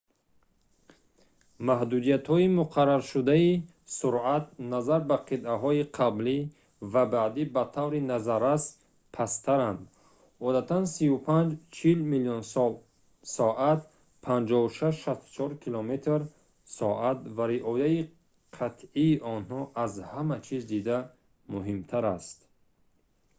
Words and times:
маҳдудиятҳои 1.67 2.47
муқарраршудаи 2.59 3.47
суръат 3.97 4.45
назар 4.73 5.01
ба 5.09 5.17
қитъаҳои 5.29 5.83
қаблӣ 5.97 6.37
ва 6.91 7.03
баъдӣ 7.15 7.43
ба 7.55 7.63
таври 7.75 7.99
назаррас 8.13 8.63
пасттаранд- 9.15 9.81
одатан 10.47 10.83
35-40 10.95 11.99
мил/соат 12.11 13.81
56-64 14.25 15.53
км/соат- 15.63 17.19
ва 17.35 17.45
риояи 17.53 17.99
қатъии 18.57 19.13
онҳо 19.35 19.61
аз 19.83 19.91
ҳама 20.11 20.37
чиз 20.45 20.63
дида 20.71 20.97
муҳимтар 21.53 22.03
аст 22.15 22.39